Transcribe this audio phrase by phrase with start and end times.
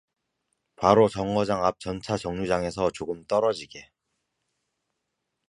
[0.77, 3.91] 바로 정거장 앞 전차 정류장에서 조금 떨어지게